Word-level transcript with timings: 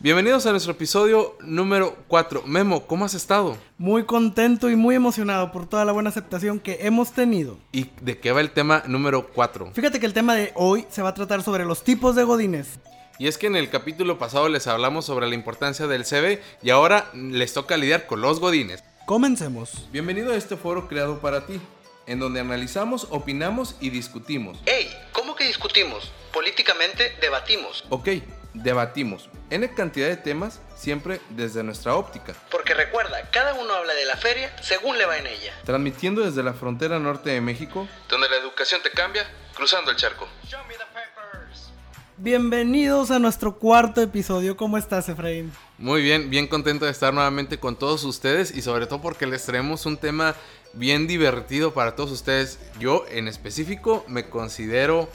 Bienvenidos 0.00 0.46
a 0.46 0.52
nuestro 0.52 0.70
episodio 0.74 1.36
número 1.40 1.96
4. 2.06 2.44
Memo, 2.46 2.86
¿cómo 2.86 3.04
has 3.04 3.14
estado? 3.14 3.58
Muy 3.78 4.04
contento 4.04 4.70
y 4.70 4.76
muy 4.76 4.94
emocionado 4.94 5.50
por 5.50 5.68
toda 5.68 5.84
la 5.84 5.90
buena 5.90 6.10
aceptación 6.10 6.60
que 6.60 6.78
hemos 6.82 7.10
tenido. 7.10 7.58
¿Y 7.72 7.90
de 8.00 8.20
qué 8.20 8.30
va 8.30 8.40
el 8.40 8.52
tema 8.52 8.84
número 8.86 9.26
4? 9.26 9.72
Fíjate 9.74 9.98
que 9.98 10.06
el 10.06 10.12
tema 10.12 10.36
de 10.36 10.52
hoy 10.54 10.86
se 10.88 11.02
va 11.02 11.08
a 11.08 11.14
tratar 11.14 11.42
sobre 11.42 11.64
los 11.64 11.82
tipos 11.82 12.14
de 12.14 12.22
godines. 12.22 12.78
Y 13.18 13.26
es 13.26 13.38
que 13.38 13.48
en 13.48 13.56
el 13.56 13.70
capítulo 13.70 14.20
pasado 14.20 14.48
les 14.48 14.68
hablamos 14.68 15.04
sobre 15.04 15.26
la 15.26 15.34
importancia 15.34 15.88
del 15.88 16.04
CV 16.04 16.40
y 16.62 16.70
ahora 16.70 17.10
les 17.12 17.52
toca 17.52 17.76
lidiar 17.76 18.06
con 18.06 18.20
los 18.20 18.38
godines. 18.38 18.84
Comencemos. 19.04 19.88
Bienvenido 19.90 20.32
a 20.32 20.36
este 20.36 20.56
foro 20.56 20.86
creado 20.86 21.18
para 21.18 21.44
ti, 21.44 21.60
en 22.06 22.20
donde 22.20 22.38
analizamos, 22.38 23.08
opinamos 23.10 23.74
y 23.80 23.90
discutimos. 23.90 24.60
¡Ey! 24.64 24.88
¿Cómo 25.10 25.34
que 25.34 25.44
discutimos? 25.44 26.12
Políticamente 26.32 27.16
debatimos. 27.20 27.84
Ok, 27.88 28.10
debatimos 28.54 29.28
N 29.50 29.66
cantidad 29.74 30.08
de 30.08 30.16
temas, 30.18 30.60
siempre 30.76 31.20
desde 31.30 31.62
nuestra 31.62 31.96
óptica. 31.96 32.34
Porque 32.50 32.74
recuerda, 32.74 33.30
cada 33.30 33.54
uno 33.54 33.72
habla 33.72 33.94
de 33.94 34.04
la 34.04 34.16
feria 34.16 34.54
según 34.62 34.98
le 34.98 35.06
va 35.06 35.16
en 35.16 35.26
ella. 35.26 35.54
Transmitiendo 35.64 36.22
desde 36.22 36.42
la 36.42 36.52
frontera 36.52 36.98
norte 36.98 37.30
de 37.30 37.40
México, 37.40 37.88
donde 38.10 38.28
la 38.28 38.36
educación 38.36 38.82
te 38.82 38.90
cambia, 38.90 39.26
cruzando 39.54 39.90
el 39.90 39.96
charco. 39.96 40.28
Bienvenidos 42.18 43.10
a 43.10 43.18
nuestro 43.18 43.56
cuarto 43.58 44.02
episodio. 44.02 44.56
¿Cómo 44.56 44.76
estás, 44.76 45.08
Efraín? 45.08 45.50
Muy 45.78 46.02
bien, 46.02 46.28
bien 46.28 46.46
contento 46.46 46.84
de 46.84 46.90
estar 46.90 47.14
nuevamente 47.14 47.58
con 47.58 47.76
todos 47.76 48.04
ustedes 48.04 48.54
y 48.54 48.60
sobre 48.60 48.86
todo 48.86 49.00
porque 49.00 49.26
les 49.26 49.46
traemos 49.46 49.86
un 49.86 49.96
tema 49.96 50.34
bien 50.74 51.06
divertido 51.06 51.72
para 51.72 51.96
todos 51.96 52.10
ustedes. 52.10 52.58
Yo 52.78 53.06
en 53.08 53.28
específico 53.28 54.04
me 54.08 54.28
considero 54.28 55.08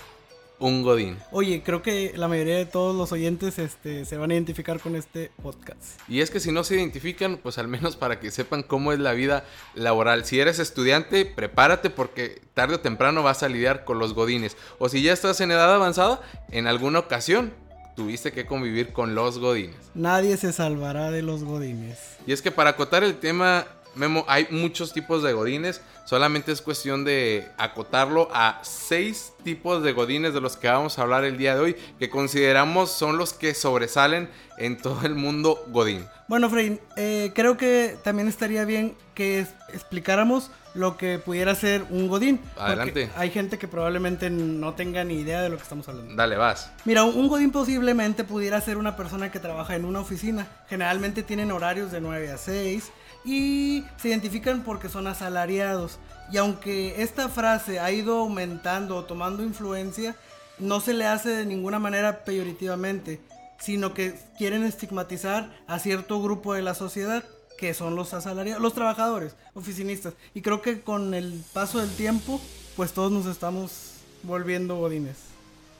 un 0.67 0.81
Godín. 0.81 1.17
Oye, 1.31 1.62
creo 1.63 1.81
que 1.81 2.13
la 2.16 2.27
mayoría 2.27 2.58
de 2.58 2.66
todos 2.66 2.95
los 2.95 3.12
oyentes 3.12 3.59
este, 3.59 4.05
se 4.05 4.17
van 4.17 4.31
a 4.31 4.34
identificar 4.34 4.80
con 4.80 4.95
este 4.95 5.31
podcast. 5.41 5.99
Y 6.08 6.21
es 6.21 6.31
que 6.31 6.40
si 6.40 6.52
no 6.52 6.63
se 6.63 6.76
identifican, 6.76 7.38
pues 7.38 7.57
al 7.57 7.68
menos 7.68 7.98
para 7.98 8.20
que 8.20 8.32
sepan 8.32 8.63
cómo 8.63 8.93
es 8.93 8.99
la 8.99 9.12
vida 9.13 9.43
laboral. 9.76 10.26
Si 10.26 10.40
eres 10.40 10.60
estudiante, 10.60 11.26
prepárate 11.26 11.90
porque 11.90 12.41
tarde 12.54 12.76
o 12.76 12.79
temprano 12.79 13.23
vas 13.23 13.43
a 13.43 13.49
lidiar 13.49 13.84
con 13.84 13.99
los 13.99 14.13
Godines. 14.13 14.55
O 14.79 14.88
si 14.88 15.01
ya 15.01 15.12
estás 15.12 15.41
en 15.41 15.51
edad 15.51 15.73
avanzada, 15.73 16.21
en 16.49 16.68
alguna 16.68 16.99
ocasión 16.99 17.51
tuviste 17.95 18.32
que 18.32 18.45
convivir 18.45 18.93
con 18.93 19.16
los 19.16 19.40
Godines. 19.40 19.76
Nadie 19.93 20.38
se 20.38 20.54
salvará 20.54 21.12
de 21.12 21.21
los 21.23 21.43
Godines. 21.43 21.99
Y 22.26 22.32
es 22.32 22.41
que 22.41 22.51
para 22.51 22.71
acotar 22.71 23.04
el 23.04 23.20
tema 23.20 23.68
Memo, 23.96 24.26
hay 24.27 24.48
muchos 24.49 24.91
tipos 24.91 25.22
de 25.24 25.34
godines. 25.34 25.82
Solamente 26.05 26.52
es 26.52 26.62
cuestión 26.62 27.04
de 27.05 27.48
acotarlo 27.58 28.27
a 28.34 28.60
seis 28.63 29.34
tipos 29.44 29.84
de 29.84 29.94
godines 29.94 30.34
de 30.34 30.41
los 30.41 30.58
que 30.58 30.68
vamos 30.68 30.98
a 30.98 31.04
hablar 31.04 31.24
el 31.24 31.38
día 31.38 31.55
de 31.55 31.62
hoy, 31.62 31.76
que 32.00 32.10
consideramos 32.10 32.91
son 32.91 33.18
los 33.18 33.34
que 33.34 33.54
sobresalen 33.54 34.30
en 34.57 34.77
todo 34.77 35.05
el 35.05 35.15
mundo 35.15 35.63
godín. 35.70 36.05
Bueno, 36.27 36.49
Frey, 36.49 36.79
eh, 36.96 37.32
creo 37.34 37.57
que 37.57 37.98
también 38.04 38.27
estaría 38.27 38.65
bien 38.65 38.95
que 39.13 39.45
explicáramos 39.73 40.51
lo 40.73 40.98
que 40.98 41.20
pudiera 41.20 41.54
ser 41.55 41.85
un 41.90 42.07
godín. 42.07 42.40
Adelante. 42.57 43.10
Hay 43.15 43.29
gente 43.29 43.57
que 43.57 43.68
probablemente 43.68 44.29
no 44.29 44.73
tenga 44.73 45.04
ni 45.04 45.15
idea 45.15 45.41
de 45.41 45.49
lo 45.49 45.57
que 45.57 45.63
estamos 45.63 45.87
hablando. 45.87 46.15
Dale, 46.15 46.35
vas. 46.35 46.71
Mira, 46.85 47.04
un 47.04 47.27
godín 47.27 47.51
posiblemente 47.51 48.23
pudiera 48.23 48.60
ser 48.62 48.77
una 48.77 48.95
persona 48.95 49.32
que 49.32 49.40
trabaja 49.40 49.76
en 49.76 49.85
una 49.85 49.99
oficina. 49.99 50.48
Generalmente 50.70 51.23
tienen 51.23 51.51
horarios 51.51 51.91
de 51.91 52.01
9 52.01 52.32
a 52.32 52.38
6 52.38 52.91
y 53.26 53.85
se 53.98 54.10
identifican 54.10 54.63
porque 54.63 54.90
son 54.90 55.07
asalariados. 55.07 55.99
Y 56.32 56.38
aunque 56.38 57.01
esta 57.01 57.29
frase 57.29 57.79
ha 57.79 57.91
ido 57.91 58.20
aumentando 58.20 58.98
o 58.98 59.04
tomando 59.04 59.43
influencia, 59.43 60.15
no 60.60 60.79
se 60.79 60.93
le 60.93 61.05
hace 61.05 61.29
de 61.29 61.45
ninguna 61.45 61.79
manera 61.79 62.23
peyorativamente, 62.23 63.21
sino 63.64 63.94
que 63.94 64.16
quieren 64.38 64.64
estigmatizar 64.64 65.56
a 65.68 65.80
cierto 65.80 66.22
grupo 66.22 66.53
de 66.53 66.62
la 66.62 66.75
sociedad 66.75 67.24
que 67.58 67.74
son 67.74 67.96
los 67.96 68.14
asalariados, 68.14 68.62
los 68.62 68.74
trabajadores, 68.74 69.36
oficinistas. 69.53 70.14
Y 70.34 70.42
creo 70.42 70.62
que 70.62 70.81
con 70.81 71.13
el 71.13 71.41
paso 71.53 71.79
del 71.79 71.90
tiempo, 71.96 72.41
pues 72.75 72.94
todos 72.94 73.12
nos 73.12 73.25
estamos 73.25 73.94
volviendo 74.23 74.75
godines. 74.75 75.18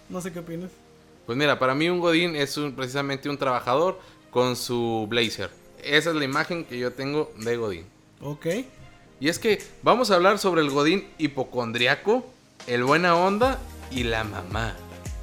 No 0.10 0.22
sé 0.22 0.32
qué 0.32 0.40
opinas. 0.40 0.72
Pues 1.26 1.38
mira, 1.38 1.60
para 1.60 1.74
mí 1.76 1.90
un 1.90 2.00
godín 2.00 2.36
es 2.36 2.58
precisamente 2.76 3.30
un 3.30 3.38
trabajador 3.38 4.00
con 4.32 4.56
su 4.56 5.08
blazer 5.10 5.64
esa 5.84 6.10
es 6.10 6.16
la 6.16 6.26
imagen 6.26 6.66
que 6.66 6.80
yo 6.80 6.94
tengo 6.94 7.32
de 7.38 7.58
Godín. 7.58 7.86
Ok. 8.22 8.48
Y 9.20 9.30
es 9.30 9.40
que 9.40 9.62
vamos 9.84 10.12
a 10.12 10.16
hablar 10.16 10.40
sobre 10.40 10.62
el 10.62 10.70
Godín 10.70 11.08
hipocondriaco, 11.18 12.26
el 12.68 12.84
buena 12.84 13.16
onda 13.16 13.60
y 13.92 14.04
la 14.04 14.24
mamá. 14.24 14.76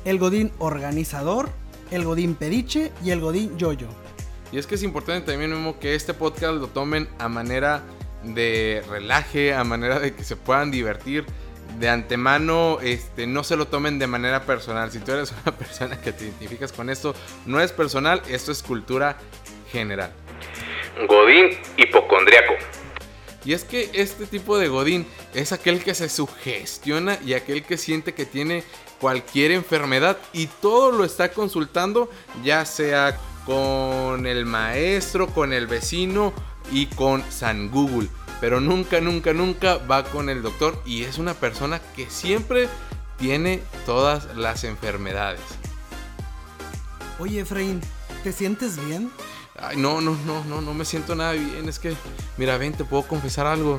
El 0.04 0.18
Godín 0.18 0.52
organizador, 0.58 1.50
el 1.90 2.04
Godín 2.04 2.34
pediche 2.34 2.92
y 3.04 3.10
el 3.10 3.20
Godín 3.20 3.56
yoyo. 3.58 3.88
Y 4.52 4.58
es 4.58 4.66
que 4.66 4.74
es 4.74 4.82
importante 4.82 5.30
también 5.30 5.50
mismo 5.50 5.78
que 5.78 5.94
este 5.94 6.14
podcast 6.14 6.54
lo 6.54 6.66
tomen 6.68 7.08
a 7.18 7.28
manera 7.28 7.82
de 8.24 8.82
relaje, 8.88 9.54
a 9.54 9.64
manera 9.64 9.98
de 10.00 10.14
que 10.14 10.24
se 10.24 10.36
puedan 10.36 10.70
divertir. 10.70 11.24
De 11.78 11.88
antemano, 11.88 12.78
este, 12.82 13.28
no 13.28 13.44
se 13.44 13.54
lo 13.56 13.68
tomen 13.68 14.00
de 14.00 14.08
manera 14.08 14.44
personal. 14.44 14.90
Si 14.90 14.98
tú 14.98 15.12
eres 15.12 15.32
una 15.44 15.56
persona 15.56 16.00
que 16.00 16.12
te 16.12 16.24
identificas 16.24 16.72
con 16.72 16.90
esto, 16.90 17.14
no 17.46 17.60
es 17.60 17.70
personal, 17.70 18.22
esto 18.28 18.50
es 18.50 18.62
cultura 18.62 19.16
general. 19.70 20.12
Godín 21.08 21.50
hipocondriaco. 21.76 22.54
Y 23.44 23.54
es 23.54 23.64
que 23.64 23.88
este 23.94 24.26
tipo 24.26 24.58
de 24.58 24.68
Godín 24.68 25.06
es 25.32 25.52
aquel 25.52 25.82
que 25.82 25.94
se 25.94 26.08
sugestiona 26.08 27.18
y 27.24 27.32
aquel 27.34 27.62
que 27.62 27.78
siente 27.78 28.12
que 28.12 28.26
tiene 28.26 28.64
cualquier 29.00 29.50
enfermedad 29.52 30.18
y 30.32 30.46
todo 30.46 30.92
lo 30.92 31.04
está 31.04 31.32
consultando, 31.32 32.10
ya 32.44 32.64
sea 32.64 33.18
con 33.46 34.26
el 34.26 34.46
maestro, 34.46 35.28
con 35.28 35.52
el 35.52 35.66
vecino 35.66 36.32
y 36.70 36.86
con 36.86 37.24
San 37.30 37.70
Google. 37.70 38.08
Pero 38.40 38.60
nunca, 38.60 39.00
nunca, 39.00 39.32
nunca 39.32 39.78
va 39.78 40.04
con 40.04 40.28
el 40.28 40.42
doctor 40.42 40.80
y 40.86 41.02
es 41.02 41.18
una 41.18 41.34
persona 41.34 41.80
que 41.96 42.08
siempre 42.08 42.68
tiene 43.18 43.62
todas 43.86 44.34
las 44.36 44.64
enfermedades. 44.64 45.40
Oye, 47.18 47.40
Efraín, 47.40 47.80
¿te 48.22 48.32
sientes 48.32 48.82
bien? 48.86 49.10
Ay, 49.58 49.76
no, 49.76 50.00
no, 50.00 50.16
no, 50.24 50.42
no, 50.44 50.62
no 50.62 50.72
me 50.72 50.86
siento 50.86 51.14
nada 51.14 51.32
bien. 51.32 51.68
Es 51.68 51.78
que, 51.78 51.94
mira, 52.38 52.56
ven, 52.56 52.72
te 52.72 52.84
puedo 52.84 53.02
confesar 53.02 53.46
algo. 53.46 53.78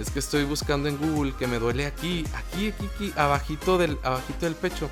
Es 0.00 0.10
que 0.10 0.18
estoy 0.18 0.44
buscando 0.44 0.88
en 0.88 0.96
Google 0.96 1.34
que 1.38 1.46
me 1.46 1.58
duele 1.58 1.84
aquí, 1.84 2.24
aquí, 2.34 2.68
aquí, 2.68 2.88
aquí, 2.94 3.12
abajito 3.16 3.76
del, 3.76 3.98
abajito 4.02 4.46
del 4.46 4.54
pecho. 4.54 4.88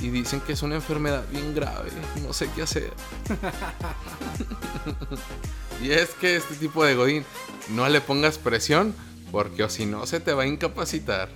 Y 0.00 0.10
dicen 0.10 0.40
que 0.40 0.52
es 0.52 0.62
una 0.62 0.76
enfermedad 0.76 1.24
bien 1.32 1.52
grave. 1.52 1.90
No 2.22 2.32
sé 2.32 2.48
qué 2.54 2.62
hacer. 2.62 2.92
y 5.82 5.90
es 5.90 6.10
que 6.10 6.36
este 6.36 6.54
tipo 6.54 6.84
de 6.84 6.94
Godín, 6.94 7.24
no 7.70 7.88
le 7.88 8.00
pongas 8.00 8.38
presión, 8.38 8.94
porque 9.32 9.64
o 9.64 9.68
si 9.68 9.84
no 9.84 10.06
se 10.06 10.20
te 10.20 10.32
va 10.32 10.44
a 10.44 10.46
incapacitar. 10.46 11.28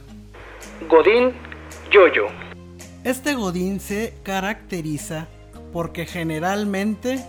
Godín 0.89 1.33
Yoyo. 1.91 2.27
Este 3.03 3.35
Godín 3.35 3.81
se 3.81 4.15
caracteriza 4.23 5.27
porque 5.73 6.07
generalmente 6.07 7.25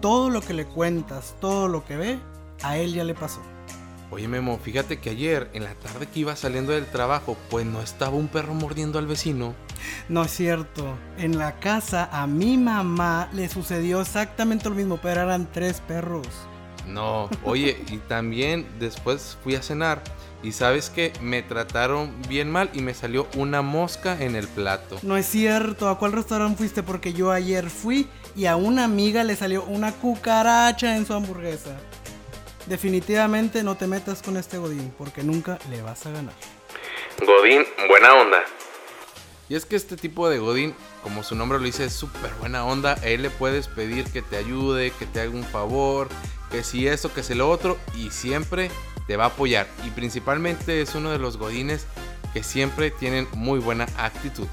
todo 0.00 0.30
lo 0.30 0.40
que 0.40 0.54
le 0.54 0.66
cuentas, 0.66 1.34
todo 1.40 1.66
lo 1.66 1.84
que 1.84 1.96
ve, 1.96 2.18
a 2.62 2.78
él 2.78 2.94
ya 2.94 3.02
le 3.02 3.14
pasó. 3.14 3.40
Oye 4.10 4.28
Memo, 4.28 4.58
fíjate 4.62 4.98
que 4.98 5.10
ayer 5.10 5.50
en 5.52 5.64
la 5.64 5.74
tarde 5.74 6.06
que 6.06 6.20
iba 6.20 6.36
saliendo 6.36 6.72
del 6.72 6.86
trabajo, 6.86 7.36
pues 7.50 7.66
no 7.66 7.82
estaba 7.82 8.16
un 8.16 8.28
perro 8.28 8.54
mordiendo 8.54 9.00
al 9.00 9.06
vecino. 9.06 9.54
No 10.08 10.22
es 10.22 10.30
cierto. 10.30 10.96
En 11.18 11.38
la 11.38 11.58
casa 11.58 12.08
a 12.12 12.26
mi 12.28 12.56
mamá 12.56 13.28
le 13.32 13.48
sucedió 13.48 14.00
exactamente 14.00 14.68
lo 14.68 14.76
mismo, 14.76 14.98
pero 15.02 15.22
eran 15.22 15.50
tres 15.50 15.80
perros. 15.80 16.28
No, 16.86 17.28
oye, 17.42 17.82
y 17.90 17.96
también 17.98 18.64
después 18.78 19.36
fui 19.42 19.56
a 19.56 19.62
cenar 19.62 20.02
y 20.40 20.52
sabes 20.52 20.88
que 20.88 21.12
me 21.20 21.42
trataron 21.42 22.12
bien 22.28 22.48
mal 22.48 22.70
y 22.74 22.82
me 22.82 22.94
salió 22.94 23.26
una 23.36 23.60
mosca 23.60 24.22
en 24.22 24.36
el 24.36 24.46
plato. 24.46 24.98
No 25.02 25.16
es 25.16 25.26
cierto, 25.26 25.88
¿a 25.88 25.98
cuál 25.98 26.12
restaurante 26.12 26.58
fuiste? 26.58 26.84
Porque 26.84 27.12
yo 27.12 27.32
ayer 27.32 27.68
fui 27.70 28.06
y 28.36 28.46
a 28.46 28.54
una 28.54 28.84
amiga 28.84 29.24
le 29.24 29.34
salió 29.34 29.64
una 29.64 29.90
cucaracha 29.90 30.96
en 30.96 31.06
su 31.06 31.14
hamburguesa. 31.14 31.76
Definitivamente 32.66 33.62
no 33.62 33.76
te 33.76 33.86
metas 33.86 34.22
con 34.22 34.36
este 34.36 34.58
Godín 34.58 34.92
porque 34.98 35.22
nunca 35.22 35.58
le 35.70 35.82
vas 35.82 36.04
a 36.06 36.10
ganar. 36.10 36.34
Godín, 37.24 37.64
buena 37.88 38.14
onda. 38.14 38.38
Y 39.48 39.54
es 39.54 39.64
que 39.64 39.76
este 39.76 39.96
tipo 39.96 40.28
de 40.28 40.38
Godín, 40.38 40.74
como 41.02 41.22
su 41.22 41.36
nombre 41.36 41.58
lo 41.58 41.64
dice, 41.64 41.84
es 41.84 41.92
súper 41.92 42.32
buena 42.40 42.64
onda. 42.64 42.94
A 42.94 43.06
él 43.06 43.22
le 43.22 43.30
puedes 43.30 43.68
pedir 43.68 44.04
que 44.06 44.20
te 44.20 44.36
ayude, 44.36 44.90
que 44.90 45.06
te 45.06 45.20
haga 45.20 45.30
un 45.30 45.44
favor, 45.44 46.08
que 46.50 46.64
si 46.64 46.88
eso, 46.88 47.14
que 47.14 47.22
si 47.22 47.34
lo 47.34 47.48
otro, 47.48 47.78
y 47.96 48.10
siempre 48.10 48.70
te 49.06 49.16
va 49.16 49.24
a 49.24 49.28
apoyar. 49.28 49.68
Y 49.86 49.90
principalmente 49.90 50.80
es 50.82 50.96
uno 50.96 51.10
de 51.10 51.18
los 51.18 51.36
Godines 51.36 51.86
que 52.32 52.42
siempre 52.42 52.90
tienen 52.90 53.28
muy 53.34 53.60
buena 53.60 53.86
actitud. 53.96 54.48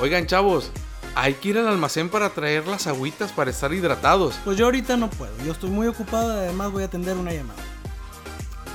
Oigan, 0.00 0.26
chavos, 0.26 0.72
hay 1.16 1.32
que 1.32 1.48
ir 1.48 1.58
al 1.58 1.66
almacén 1.66 2.10
para 2.10 2.28
traer 2.28 2.66
las 2.66 2.86
agüitas 2.86 3.32
para 3.32 3.50
estar 3.50 3.72
hidratados. 3.72 4.38
Pues 4.44 4.58
yo 4.58 4.66
ahorita 4.66 4.98
no 4.98 5.08
puedo. 5.08 5.32
Yo 5.46 5.52
estoy 5.52 5.70
muy 5.70 5.86
ocupado 5.86 6.34
y 6.34 6.36
además 6.36 6.70
voy 6.70 6.82
a 6.82 6.86
atender 6.86 7.16
una 7.16 7.32
llamada. 7.32 7.58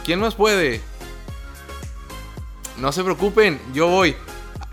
¿Quién 0.03 0.19
más 0.19 0.33
puede? 0.33 0.81
No 2.77 2.91
se 2.91 3.03
preocupen, 3.03 3.61
yo 3.73 3.87
voy. 3.87 4.15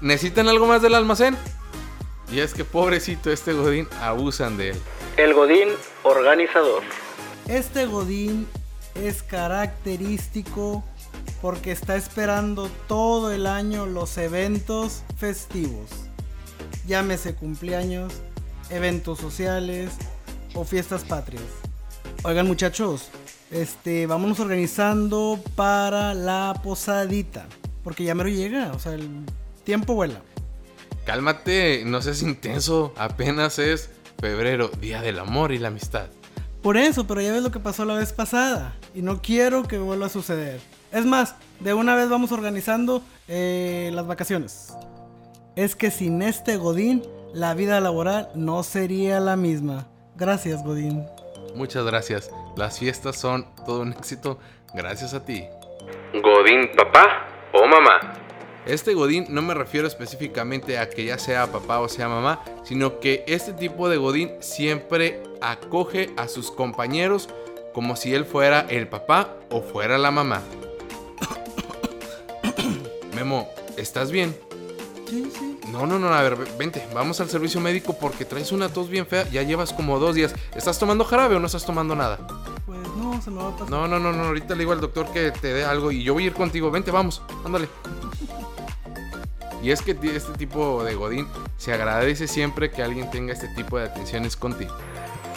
¿Necesitan 0.01 0.49
algo 0.49 0.67
más 0.67 0.81
del 0.81 0.95
almacén? 0.95 1.37
Y 2.33 2.41
es 2.41 2.55
que 2.55 2.65
pobrecito 2.65 3.31
este 3.31 3.53
Godín 3.53 3.87
abusan 4.01 4.57
de 4.57 4.71
él. 4.71 4.81
El 5.19 5.35
Godín 5.35 5.69
organizador. 6.05 6.83
Este 7.49 7.85
Godín 7.85 8.49
es 8.95 9.23
característico 9.23 10.83
porque 11.43 11.73
está 11.73 11.97
esperando 11.97 12.71
todo 12.87 13.31
el 13.31 13.47
año 13.47 13.85
los 13.85 14.17
eventos 14.17 15.03
festivos. 15.19 16.08
Llámese 16.89 17.35
cumpleaños, 17.35 18.15
eventos 18.71 19.19
sociales 19.19 19.91
o 20.55 20.65
fiestas 20.65 21.05
patrias. 21.05 21.45
Oigan 22.23 22.47
muchachos, 22.47 23.11
este, 23.51 24.07
vámonos 24.07 24.41
organizando 24.41 25.39
para 25.55 26.15
la 26.15 26.59
posadita. 26.65 27.47
Porque 27.85 28.05
ya 28.05 28.15
mero 28.15 28.31
llega, 28.31 28.73
o 28.73 28.79
sea, 28.79 28.95
el 28.95 29.07
tiempo 29.65 29.95
vuela. 29.95 30.23
Cálmate, 31.05 31.83
no 31.85 32.01
seas 32.01 32.23
intenso. 32.23 32.95
Apenas 32.97 33.59
es 33.59 33.91
febrero, 34.19 34.71
día 34.81 35.03
del 35.03 35.19
amor 35.19 35.53
y 35.53 35.59
la 35.59 35.69
amistad. 35.69 36.07
Por 36.63 36.79
eso, 36.79 37.07
pero 37.07 37.21
ya 37.21 37.33
ves 37.33 37.43
lo 37.43 37.53
que 37.53 37.61
pasó 37.61 37.85
la 37.85 37.97
vez 37.97 38.15
pasada. 38.15 38.75
Y 38.95 39.03
no 39.03 39.21
quiero 39.21 39.63
que 39.65 39.77
vuelva 39.77 40.07
a 40.07 40.11
suceder. 40.11 40.59
Es 40.91 41.05
más, 41.05 41.35
de 41.61 41.75
una 41.75 41.95
vez 41.97 42.09
vamos 42.09 42.33
organizando 42.33 43.03
eh, 43.29 43.91
las 43.93 44.07
vacaciones. 44.07 44.73
Es 45.59 45.75
que 45.75 45.91
sin 45.91 46.23
este 46.23 46.57
Godín, 46.57 47.03
la 47.35 47.53
vida 47.53 47.81
laboral 47.81 48.31
no 48.37 48.63
sería 48.63 49.19
la 49.19 49.35
misma. 49.35 49.89
Gracias, 50.15 50.63
Godín. 50.63 51.05
Muchas 51.57 51.85
gracias. 51.85 52.31
Las 52.55 52.79
fiestas 52.79 53.17
son 53.17 53.45
todo 53.67 53.81
un 53.81 53.93
éxito 53.93 54.39
gracias 54.73 55.15
a 55.15 55.25
ti. 55.25 55.47
Godín 56.13 56.71
papá 56.77 57.27
o 57.53 57.67
mamá. 57.67 58.15
Este 58.67 58.95
Godín 58.95 59.27
no 59.31 59.43
me 59.43 59.53
refiero 59.53 59.89
específicamente 59.89 60.79
a 60.79 60.89
que 60.89 61.07
ya 61.07 61.19
sea 61.19 61.51
papá 61.51 61.81
o 61.81 61.89
sea 61.89 62.09
mamá, 62.09 62.41
sino 62.63 63.01
que 63.01 63.25
este 63.27 63.53
tipo 63.53 63.89
de 63.89 63.97
Godín 63.97 64.31
siempre 64.39 65.21
acoge 65.41 66.11
a 66.17 66.29
sus 66.29 66.53
compañeros 66.53 67.29
como 67.75 67.97
si 67.97 68.15
él 68.15 68.27
fuera 68.27 68.65
el 68.69 68.87
papá 68.87 69.35
o 69.51 69.63
fuera 69.63 69.99
la 69.99 70.13
mamá. 70.13 70.41
Memo, 73.17 73.49
¿estás 73.77 74.13
bien? 74.13 74.37
Sí, 75.09 75.31
sí. 75.39 75.59
No, 75.73 75.87
no, 75.87 75.99
no, 75.99 76.09
a 76.09 76.23
ver, 76.23 76.37
vente, 76.59 76.87
vamos 76.93 77.21
al 77.21 77.31
servicio 77.31 77.61
médico 77.61 77.97
porque 77.99 78.25
traes 78.25 78.53
una 78.53 78.69
tos 78.69 78.91
bien 78.91 79.07
fea, 79.07 79.29
ya 79.31 79.43
llevas 79.43 79.73
como 79.73 79.99
dos 79.99 80.15
días. 80.15 80.35
¿Estás 80.55 80.79
tomando 80.79 81.05
jarabe 81.05 81.37
o 81.37 81.41
no 81.41 81.47
estás 81.47 81.65
tomando 81.65 81.95
nada? 81.95 82.19
Pues 82.67 82.79
no, 82.97 83.21
se 83.23 83.31
me 83.31 83.43
va 83.43 83.49
a 83.49 83.53
pasar. 83.53 83.71
No, 83.71 83.89
no, 83.89 83.99
no, 83.99 84.13
no, 84.13 84.25
ahorita 84.25 84.55
le 84.55 84.61
digo 84.61 84.73
al 84.73 84.81
doctor 84.81 85.11
que 85.13 85.31
te 85.31 85.55
dé 85.55 85.65
algo 85.65 85.91
y 85.91 86.03
yo 86.03 86.13
voy 86.13 86.25
a 86.25 86.27
ir 86.27 86.35
contigo. 86.35 86.71
Vente, 86.71 86.91
vamos, 86.91 87.23
ándale. 87.45 87.69
Y 89.61 89.73
es 89.73 89.83
que 89.83 89.91
este 89.91 90.33
tipo 90.35 90.85
de 90.85 90.95
Godín 90.95 91.27
se 91.57 91.73
agradece 91.73 92.29
siempre 92.29 92.71
que 92.71 92.81
alguien 92.81 93.11
tenga 93.11 93.33
este 93.33 93.49
tipo 93.49 93.77
de 93.77 93.87
atenciones 93.87 94.37
contigo. 94.37 94.73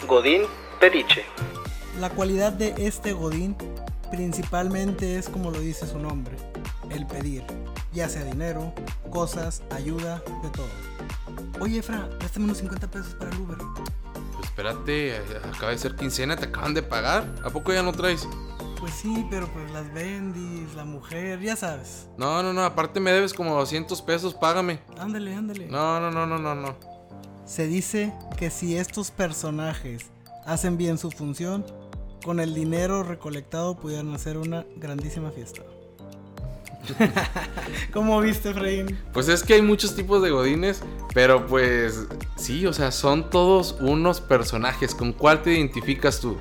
Godín 0.06 0.42
pediche. 0.78 1.24
La 1.98 2.08
cualidad 2.08 2.52
de 2.52 2.72
este 2.78 3.12
Godín 3.12 3.56
principalmente 4.12 5.18
es 5.18 5.28
como 5.28 5.50
lo 5.50 5.58
dice 5.58 5.86
su 5.86 5.98
nombre, 5.98 6.36
el 6.90 7.06
pedir, 7.06 7.42
ya 7.92 8.08
sea 8.08 8.22
dinero, 8.24 8.72
cosas, 9.12 9.62
ayuda, 9.70 10.22
de 10.42 10.48
todo. 10.50 10.66
Oye, 11.60 11.78
Efra, 11.78 12.08
préstame 12.18 12.46
unos 12.46 12.58
50 12.58 12.90
pesos 12.90 13.14
para 13.14 13.30
el 13.30 13.40
Uber. 13.40 13.58
Pues 14.32 14.44
espérate, 14.44 15.16
acaba 15.54 15.70
de 15.70 15.78
ser 15.78 15.94
quincena, 15.94 16.34
te 16.36 16.46
acaban 16.46 16.74
de 16.74 16.82
pagar. 16.82 17.32
¿A 17.44 17.50
poco 17.50 17.72
ya 17.72 17.82
no 17.82 17.92
traes? 17.92 18.26
Pues 18.80 18.94
sí, 18.94 19.26
pero 19.30 19.46
pues 19.52 19.70
las 19.70 19.92
bendis, 19.94 20.74
la 20.74 20.84
mujer, 20.84 21.40
ya 21.40 21.54
sabes. 21.54 22.08
No, 22.18 22.42
no, 22.42 22.52
no, 22.52 22.64
aparte 22.64 22.98
me 22.98 23.12
debes 23.12 23.32
como 23.32 23.54
200 23.54 24.02
pesos, 24.02 24.34
págame. 24.34 24.80
Ándale, 24.98 25.34
ándale. 25.34 25.66
No, 25.68 26.00
no, 26.00 26.10
no, 26.10 26.26
no, 26.26 26.38
no, 26.38 26.54
no. 26.54 26.74
Se 27.44 27.66
dice 27.66 28.12
que 28.36 28.50
si 28.50 28.76
estos 28.76 29.10
personajes 29.10 30.06
hacen 30.46 30.78
bien 30.78 30.98
su 30.98 31.10
función, 31.10 31.64
con 32.24 32.40
el 32.40 32.54
dinero 32.54 33.02
recolectado 33.02 33.76
pudieran 33.76 34.14
hacer 34.14 34.36
una 34.36 34.64
grandísima 34.76 35.30
fiesta. 35.30 35.62
¿Cómo 37.92 38.20
viste, 38.20 38.50
Efraín? 38.50 38.98
Pues 39.12 39.28
es 39.28 39.42
que 39.42 39.54
hay 39.54 39.62
muchos 39.62 39.94
tipos 39.94 40.22
de 40.22 40.30
godines, 40.30 40.82
pero 41.14 41.46
pues 41.46 42.06
sí, 42.36 42.66
o 42.66 42.72
sea, 42.72 42.90
son 42.90 43.30
todos 43.30 43.76
unos 43.80 44.20
personajes. 44.20 44.94
¿Con 44.94 45.12
cuál 45.12 45.42
te 45.42 45.52
identificas 45.52 46.20
tú? 46.20 46.36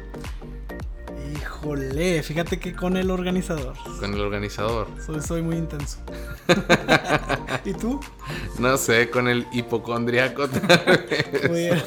Híjole, 1.33 2.23
fíjate 2.23 2.59
que 2.59 2.73
con 2.73 2.97
el 2.97 3.11
organizador. 3.11 3.75
Con 3.99 4.13
el 4.13 4.21
organizador. 4.21 4.87
Soy, 5.05 5.21
soy 5.21 5.41
muy 5.41 5.57
intenso. 5.57 5.99
¿Y 7.65 7.73
tú? 7.73 7.99
No 8.57 8.77
sé, 8.77 9.09
con 9.09 9.27
el 9.27 9.45
hipocondriaco. 9.53 10.47
Muy 11.49 11.59
bien. 11.65 11.83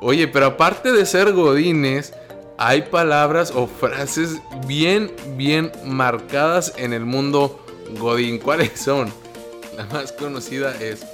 Oye, 0.00 0.28
pero 0.28 0.46
aparte 0.46 0.92
de 0.92 1.04
ser 1.06 1.32
godines, 1.32 2.12
hay 2.58 2.82
palabras 2.82 3.52
o 3.54 3.66
frases 3.66 4.40
bien, 4.66 5.12
bien 5.36 5.72
marcadas 5.84 6.72
en 6.76 6.92
el 6.92 7.04
mundo 7.04 7.64
godín. 7.98 8.38
¿Cuáles 8.38 8.80
son? 8.80 9.12
La 9.76 9.84
más 9.86 10.12
conocida 10.12 10.74
es 10.80 11.04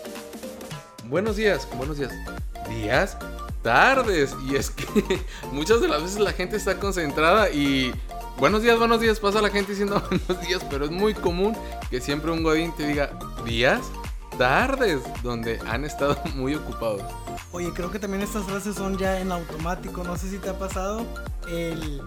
Buenos 1.12 1.36
días, 1.36 1.68
buenos 1.76 1.98
días. 1.98 2.10
¿Días? 2.70 3.18
Tardes. 3.62 4.34
Y 4.48 4.56
es 4.56 4.70
que 4.70 4.86
muchas 5.52 5.80
de 5.80 5.88
las 5.88 6.02
veces 6.02 6.20
la 6.20 6.32
gente 6.32 6.56
está 6.56 6.78
concentrada 6.78 7.50
y 7.50 7.92
buenos 8.38 8.62
días, 8.62 8.78
buenos 8.78 9.00
días. 9.00 9.20
Pasa 9.20 9.42
la 9.42 9.50
gente 9.50 9.72
diciendo 9.72 10.02
buenos 10.26 10.46
días, 10.46 10.64
pero 10.70 10.86
es 10.86 10.90
muy 10.90 11.12
común 11.12 11.54
que 11.90 12.00
siempre 12.00 12.30
un 12.30 12.42
godín 12.42 12.74
te 12.76 12.86
diga 12.86 13.10
días, 13.44 13.80
tardes, 14.38 15.00
donde 15.22 15.58
han 15.66 15.84
estado 15.84 16.16
muy 16.34 16.54
ocupados. 16.54 17.02
Oye, 17.52 17.72
creo 17.74 17.90
que 17.90 17.98
también 17.98 18.22
estas 18.22 18.44
frases 18.44 18.74
son 18.74 18.96
ya 18.98 19.20
en 19.20 19.32
automático. 19.32 20.04
No 20.04 20.16
sé 20.16 20.28
si 20.30 20.38
te 20.38 20.48
ha 20.50 20.58
pasado 20.58 21.06
el 21.48 22.02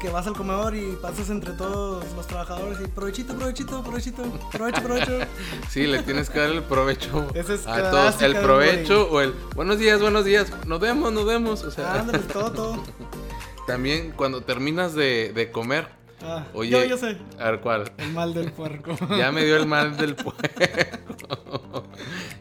que 0.00 0.10
vas 0.10 0.26
al 0.26 0.34
comedor 0.34 0.74
y 0.76 0.96
pasas 1.00 1.30
entre 1.30 1.52
todos 1.52 2.04
los 2.14 2.26
trabajadores 2.26 2.78
y 2.84 2.88
provechito, 2.88 3.34
provechito, 3.34 3.82
provechito, 3.82 4.22
provecho, 4.52 4.82
provecho. 4.82 5.18
Sí, 5.70 5.86
le 5.86 6.02
tienes 6.02 6.28
que 6.28 6.38
dar 6.38 6.50
el 6.50 6.62
provecho 6.62 7.26
Esa 7.34 7.54
es 7.54 7.66
a 7.66 7.90
todos. 7.90 8.22
El 8.22 8.36
provecho 8.36 9.08
o 9.10 9.20
el 9.20 9.32
buenos 9.54 9.78
días, 9.78 10.00
buenos 10.00 10.24
días. 10.24 10.52
Nos 10.66 10.80
vemos, 10.80 11.12
nos 11.12 11.24
vemos. 11.24 11.62
O 11.64 11.70
sea, 11.70 12.00
Ándale, 12.00 12.18
todo, 12.20 12.52
todo. 12.52 12.84
también 13.66 14.12
cuando 14.12 14.42
terminas 14.42 14.94
de, 14.94 15.32
de 15.34 15.50
comer. 15.50 15.88
Ah, 16.28 16.44
Oye, 16.54 16.70
yo, 16.70 16.84
yo 16.84 16.96
sé. 16.98 17.16
A 17.38 17.52
ver 17.52 17.60
cuál. 17.60 17.92
El 17.98 18.12
mal 18.12 18.34
del 18.34 18.50
puerco. 18.50 18.96
Ya 19.16 19.30
me 19.30 19.44
dio 19.44 19.56
el 19.56 19.66
mal 19.66 19.96
del 19.96 20.14
puerco. 20.16 21.84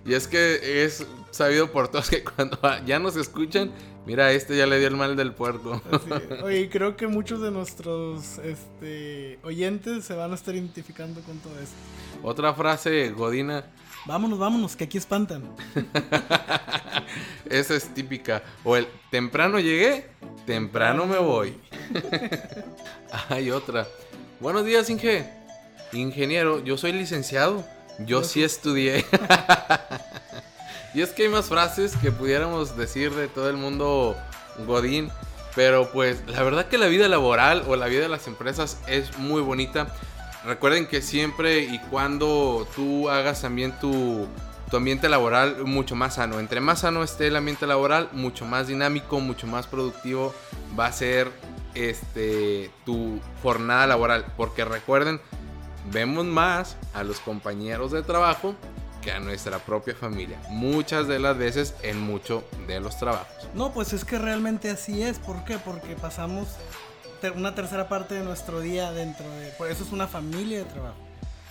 y 0.06 0.14
es 0.14 0.28
que 0.28 0.84
es 0.84 1.06
sabido 1.30 1.72
por 1.72 1.88
todos 1.90 2.10
que 2.10 2.24
cuando 2.24 2.58
ya 2.86 2.98
nos 2.98 3.16
escuchan, 3.16 3.72
mira, 4.06 4.32
este 4.32 4.58
ya 4.58 4.65
le 4.65 4.80
dio 4.80 4.88
el 4.88 4.96
mal 4.96 5.15
del 5.15 5.34
puerco. 5.34 5.82
Oye, 6.44 6.70
creo 6.70 6.96
que 6.98 7.08
muchos 7.08 7.42
de 7.42 7.51
nuestros 7.51 8.39
este, 8.39 9.38
oyentes 9.44 10.06
se 10.06 10.15
van 10.15 10.32
a 10.32 10.36
estar 10.36 10.56
identificando 10.56 11.22
con 11.22 11.38
todo 11.39 11.54
esto. 11.60 11.75
Otra 12.24 12.54
frase 12.54 13.10
godina, 13.12 13.65
Vámonos, 14.08 14.38
vámonos, 14.38 14.75
que 14.75 14.84
aquí 14.84 15.00
espantan. 15.00 15.44
esa 17.50 17.75
es 17.75 17.92
típica. 17.94 18.44
O 18.63 18.75
el 18.77 18.88
temprano 19.10 19.60
llegué, 19.60 20.06
temprano 20.46 21.06
me 21.08 21.18
voy. 21.18 21.58
Hay 23.30 23.51
otra. 23.51 23.88
Buenos 24.39 24.65
días, 24.65 24.89
Inge. 24.89 25.30
Ingeniero, 25.94 26.63
yo 26.63 26.77
soy 26.77 26.92
licenciado. 26.92 27.63
Yo 28.00 28.24
sí 28.24 28.44
estudié. 28.44 29.06
y 30.94 31.01
es 31.01 31.12
que 31.12 31.24
hay 31.24 31.30
más 31.30 31.46
frases 31.46 31.96
que 31.96 32.12
pudiéramos 32.12 32.75
decir 32.75 33.13
de 33.13 33.27
todo 33.27 33.50
el 33.50 33.58
mundo 33.58 34.18
Godín. 34.65 35.10
Pero 35.56 35.89
pues 35.92 36.22
la 36.27 36.44
verdad 36.44 36.68
que 36.68 36.77
la 36.77 36.88
vida 36.88 37.08
laboral 37.08 37.63
o 37.68 37.77
la 37.77 37.86
vida 37.86 38.01
de 38.01 38.10
las 38.10 38.27
empresas 38.27 38.77
es 38.88 39.18
muy 39.18 39.42
bonita. 39.42 39.88
Recuerden 40.44 40.88
que 40.88 41.01
siempre 41.01 41.60
y 41.60 41.80
cuando 41.89 42.68
tú 42.75 43.10
hagas 43.10 43.42
también 43.42 43.72
tu, 43.80 44.27
tu 44.70 44.77
ambiente 44.77 45.08
laboral 45.08 45.63
mucho 45.65 45.96
más 45.96 46.15
sano. 46.15 46.39
Entre 46.39 46.60
más 46.60 46.80
sano 46.80 47.04
esté 47.04 47.27
el 47.27 47.38
ambiente 47.38 47.65
laboral, 47.65 48.10
mucho 48.12 48.46
más 48.46 48.68
dinámico, 48.68 49.22
mucho 49.22 49.48
más 49.48 49.68
productivo 49.68 50.36
va 50.77 50.88
a 50.88 50.92
ser 50.92 51.32
este 51.75 52.72
tu 52.86 53.20
jornada 53.44 53.86
laboral. 53.88 54.25
Porque 54.36 54.65
recuerden, 54.65 55.22
vemos 55.91 56.25
más 56.25 56.77
a 56.94 57.03
los 57.03 57.20
compañeros 57.20 57.91
de 57.91 58.01
trabajo 58.01 58.55
que 59.01 59.12
a 59.12 59.20
nuestra 59.20 59.60
propia 59.60 59.94
familia. 59.94 60.39
Muchas 60.50 61.08
de 61.08 61.20
las 61.20 61.38
veces 61.38 61.75
en 61.84 62.01
mucho 62.01 62.44
de 62.67 62.79
los 62.79 62.98
trabajos. 62.98 63.48
No, 63.53 63.72
pues 63.72 63.94
es 63.94 64.03
que 64.03 64.17
realmente 64.17 64.72
así 64.72 65.03
es. 65.03 65.20
¿Por 65.20 65.44
qué? 65.46 65.60
Porque 65.60 65.96
pasamos 65.96 66.48
ter- 67.22 67.34
una 67.34 67.53
tercera 67.53 67.88
parte 67.88 68.15
de 68.15 68.24
nuestro 68.24 68.62
día 68.62 68.91
dentro 68.91 69.29
de... 69.29 69.50
Por 69.58 69.70
eso 69.70 69.84
es 69.84 69.91
una 69.91 70.08
familia 70.08 70.60
de 70.60 70.65
trabajo. 70.65 70.98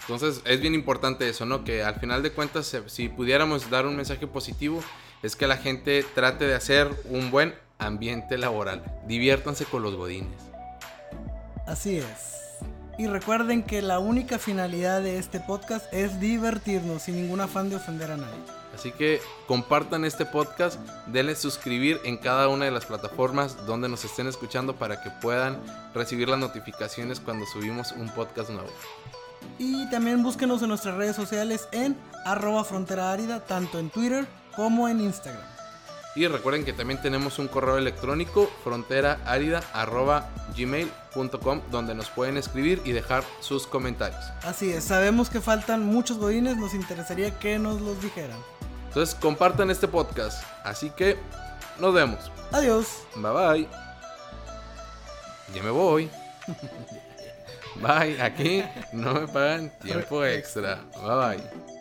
Entonces 0.00 0.43
es 0.45 0.61
bien 0.61 0.75
importante 0.75 1.28
eso, 1.28 1.47
¿no? 1.47 1.64
Que 1.64 1.83
al 1.85 1.95
final 1.95 2.23
de 2.23 2.33
cuentas, 2.33 2.76
si 2.88 3.09
pudiéramos 3.09 3.71
dar 3.71 3.87
un 3.87 3.97
mensaje 3.97 4.26
positivo, 4.26 4.83
es 5.23 5.37
que 5.37 5.47
la 5.47 5.57
gente 5.57 6.04
trate 6.14 6.47
de 6.47 6.54
hacer 6.54 6.90
un 7.09 7.31
buen 7.31 7.54
ambiente 7.85 8.38
laboral. 8.38 8.83
Diviértanse 9.07 9.64
con 9.64 9.83
los 9.83 9.95
godines. 9.95 10.38
Así 11.67 11.99
es. 11.99 12.35
Y 12.97 13.07
recuerden 13.09 13.64
que 13.64 13.83
la 13.83 13.99
única 13.99 14.38
finalidad 14.38 15.03
de 15.03 15.19
este 15.19 15.41
podcast 15.41 15.93
es 15.93 16.21
divertirnos 16.21 17.03
sin 17.03 17.17
ningún 17.17 17.41
afán 17.41 17.69
de 17.69 17.76
ofender 17.76 18.11
a 18.12 18.17
nadie. 18.17 18.38
Así 18.75 18.93
que 18.93 19.21
compartan 19.47 20.05
este 20.05 20.26
podcast, 20.26 20.79
denle 21.07 21.37
suscribir 21.37 22.00
en 22.05 22.17
cada 22.17 22.49
una 22.49 22.64
de 22.64 22.71
las 22.71 22.87
plataformas 22.87 23.67
donde 23.67 23.88
nos 23.88 24.05
estén 24.05 24.26
escuchando 24.26 24.76
para 24.76 25.03
que 25.03 25.11
puedan 25.11 25.59
recibir 25.95 26.29
las 26.29 26.38
notificaciones 26.38 27.21
cuando 27.21 27.47
subimos 27.47 27.93
un 27.93 28.09
podcast 28.11 28.50
nuevo. 28.50 28.71
Y 29.59 29.88
también 29.91 30.23
búsquenos 30.23 30.62
en 30.62 30.69
nuestras 30.69 30.97
redes 30.97 31.17
sociales 31.17 31.69
en 31.73 31.97
arroba 32.25 32.64
frontera 32.64 33.12
árida, 33.12 33.45
tanto 33.45 33.79
en 33.79 33.91
Twitter 33.91 34.26
como 34.57 34.88
en 34.88 35.00
Instagram. 35.00 35.53
Y 36.16 36.28
recuerden 36.28 36.64
que 36.64 36.73
también 36.73 37.02
tenemos 37.02 37.40
un 37.40 37.49
correo 37.49 37.76
electrónico 37.76 38.49
fronteraarida.gmail.com 38.62 41.61
donde 41.71 41.94
nos 41.94 42.09
pueden 42.11 42.37
escribir 42.37 42.80
y 42.85 42.92
dejar 42.92 43.25
sus 43.40 43.66
comentarios. 43.66 44.23
Así 44.42 44.71
es, 44.71 44.85
sabemos 44.85 45.28
que 45.28 45.40
faltan 45.40 45.85
muchos 45.85 46.18
godines, 46.18 46.56
nos 46.56 46.73
interesaría 46.75 47.37
que 47.38 47.59
nos 47.59 47.80
los 47.80 48.00
dijeran. 48.00 48.38
Entonces 48.88 49.16
compartan 49.16 49.71
este 49.71 49.88
podcast. 49.88 50.44
Así 50.62 50.90
que 50.90 51.18
nos 51.80 51.92
vemos. 51.92 52.30
Adiós. 52.52 52.87
Bye 53.16 53.33
bye. 53.33 53.68
Ya 55.52 55.62
me 55.64 55.71
voy. 55.71 56.09
Bye. 57.83 58.23
Aquí 58.23 58.62
no 58.92 59.14
me 59.14 59.26
pagan 59.26 59.73
tiempo 59.80 60.25
extra. 60.25 60.78
Bye 61.02 61.37
bye. 61.37 61.74